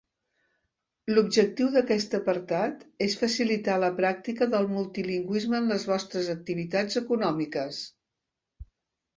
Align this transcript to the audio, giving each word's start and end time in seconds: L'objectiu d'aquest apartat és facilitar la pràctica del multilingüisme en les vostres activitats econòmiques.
L'objectiu 1.11 1.67
d'aquest 1.75 2.15
apartat 2.19 2.81
és 3.07 3.17
facilitar 3.23 3.75
la 3.83 3.91
pràctica 3.99 4.47
del 4.55 4.67
multilingüisme 4.73 5.61
en 5.61 5.69
les 5.75 5.87
vostres 5.93 6.31
activitats 6.37 7.01
econòmiques. 7.07 7.85